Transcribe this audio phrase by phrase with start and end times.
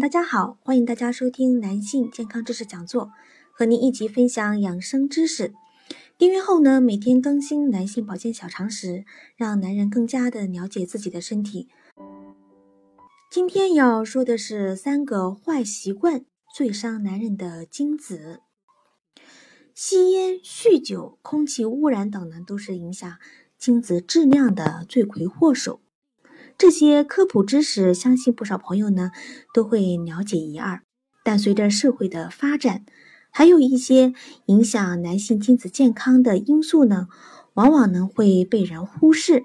[0.00, 3.12] 大家好，欢迎大家收听男性健康知识讲座，
[3.52, 5.52] 和您一起分享养生知识。
[6.16, 9.04] 订阅后呢，每天更新男性保健小常识，
[9.36, 11.68] 让男人更加的了解自己的身体。
[13.30, 16.24] 今天要说的是三个坏习惯
[16.54, 18.40] 最伤男人的精子。
[19.74, 23.18] 吸烟、酗酒、空气污染等呢，都是影响
[23.58, 25.81] 精子质量的罪魁祸首。
[26.62, 29.10] 这些科普知识，相信不少朋友呢
[29.52, 30.82] 都会了解一二。
[31.24, 32.84] 但随着社会的发展，
[33.32, 34.14] 还有一些
[34.46, 37.08] 影响男性精子健康的因素呢，
[37.54, 39.42] 往往呢会被人忽视。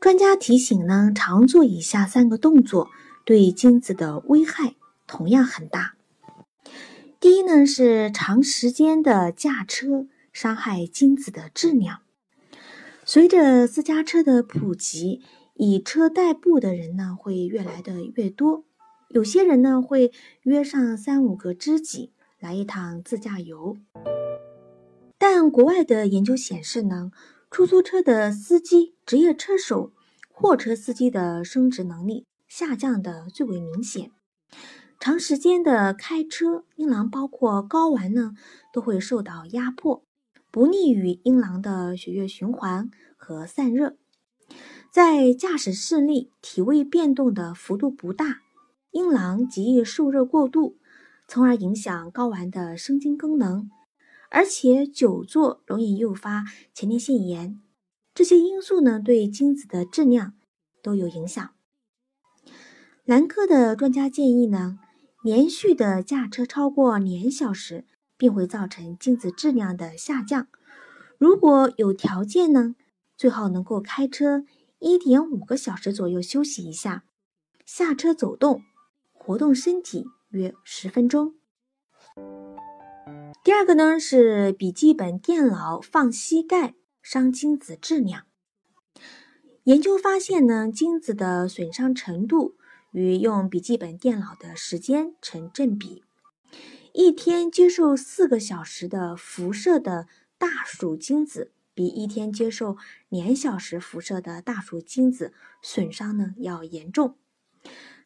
[0.00, 2.90] 专家提醒呢，常做以下三个动作，
[3.24, 4.74] 对精子的危害
[5.06, 5.94] 同样很大。
[7.20, 12.00] 第一呢是长时间的驾车，伤害精子的质量。
[13.04, 15.22] 随着私家车的普及。
[15.60, 18.64] 以车代步的人呢，会越来的越多。
[19.08, 23.76] 有些人呢，会约上三五个知己来一趟自驾游。
[25.18, 27.10] 但国外的研究显示呢，
[27.50, 29.90] 出租车的司机、职业车手、
[30.30, 34.12] 货车司机的生殖能力下降的最为明显。
[35.00, 38.34] 长时间的开车，阴囊包括睾丸呢，
[38.72, 40.04] 都会受到压迫，
[40.52, 43.96] 不利于阴囊的血液循环和散热。
[44.90, 48.40] 在驾驶视力、体位变动的幅度不大，
[48.90, 50.78] 阴囊极易受热过度，
[51.26, 53.70] 从而影响睾丸的生精功能。
[54.30, 56.44] 而且久坐容易诱发
[56.74, 57.60] 前列腺炎，
[58.14, 60.34] 这些因素呢对精子的质量
[60.82, 61.50] 都有影响。
[63.04, 64.78] 男科的专家建议呢，
[65.22, 67.86] 连续的驾车超过两小时，
[68.18, 70.46] 并会造成精子质量的下降。
[71.16, 72.74] 如果有条件呢，
[73.18, 74.44] 最好能够开车。
[74.78, 77.04] 一点五个小时左右休息一下，
[77.66, 78.62] 下车走动，
[79.12, 81.34] 活动身体约十分钟。
[83.42, 88.26] 第二个呢是笔记本电脑放膝盖伤精子质量。
[89.64, 92.54] 研究发现呢，精子的损伤程度
[92.92, 96.04] 与用笔记本电脑的时间成正比。
[96.92, 100.06] 一天接受四个小时的辐射的
[100.38, 101.50] 大鼠精子。
[101.78, 102.76] 比一天接受
[103.08, 107.14] 两小时辐射的大鼠精子损伤呢要严重。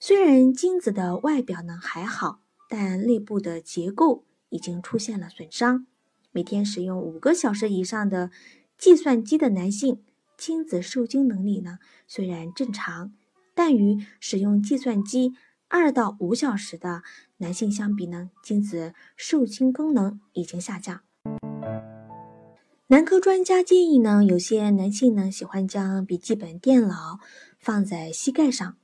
[0.00, 5.86] 虽然精子的外表呢还好，但内部的结构已经出现了损伤。
[6.32, 8.32] 每天使用五个小时以上的
[8.76, 10.02] 计算机的男性，
[10.36, 13.12] 精子受精能力呢虽然正常，
[13.54, 15.34] 但与使用计算机
[15.68, 17.04] 二到五小时的
[17.36, 21.02] 男性相比呢，精子受精功能已经下降。
[22.90, 27.20] 男科专家建议呢，有些男性呢喜欢将笔记本电脑
[27.56, 28.76] 放在膝盖上，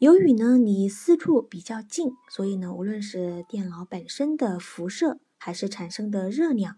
[0.00, 6.76] 由于呢离私处比较近，所以呢无论是电脑本身的辐射，还是产生的热量，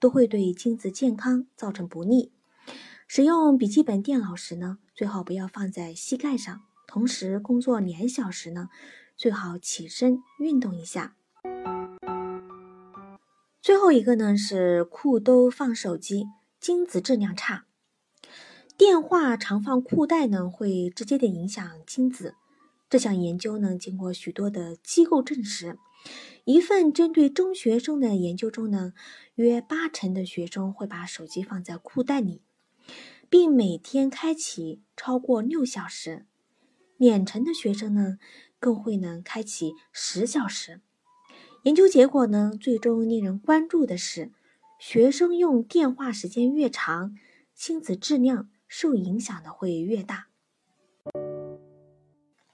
[0.00, 2.32] 都会对精子健康造成不利。
[3.06, 8.68] 使用笔记本电脑时呢，最好不要放在膝盖上，同时工作两小时呢，
[9.16, 11.14] 最好起身运动一下。
[13.64, 16.26] 最后一个呢是裤兜放手机，
[16.60, 17.64] 精子质量差。
[18.76, 22.34] 电话常放裤袋呢，会直接的影响精子。
[22.90, 25.78] 这项研究呢，经过许多的机构证实，
[26.44, 28.92] 一份针对中学生的研究中呢，
[29.36, 32.42] 约八成的学生会把手机放在裤袋里，
[33.30, 36.26] 并每天开启超过六小时。
[36.98, 38.18] 两成的学生呢，
[38.60, 40.82] 更会呢开启十小时。
[41.64, 44.30] 研究结果呢，最终令人关注的是，
[44.78, 47.16] 学生用电话时间越长，
[47.54, 50.26] 亲子质量受影响的会越大。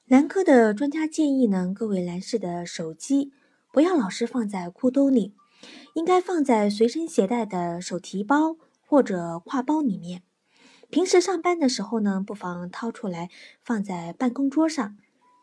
[0.06, 3.32] 男科的专家建议呢，各位男士的手机
[3.72, 5.34] 不要老是放在裤兜里，
[5.94, 10.22] 应该放在随身携带的手提包或者挎包里面。
[10.88, 13.28] 平时上班的时候呢，不妨掏出来
[13.60, 14.96] 放在办公桌上。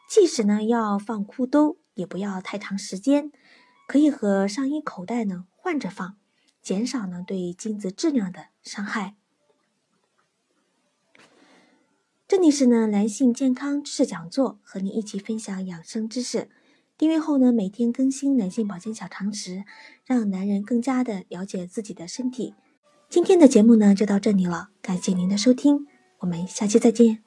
[0.07, 3.31] 即使呢要放裤兜，也不要太长时间。
[3.88, 6.18] 可以和上衣口袋呢换着放，
[6.62, 9.15] 减少呢对精子质量的伤害。
[12.27, 16.50] 这里是呢男性健康知识讲座，和你一起分享养生知识。
[16.98, 19.63] 订阅后呢，每天更新男性保健小常识，
[20.04, 22.56] 让男人更加的了解自己的身体。
[23.07, 25.88] 今天的节目呢就到这里了，感谢您的收听，
[26.19, 27.26] 我们下期再见。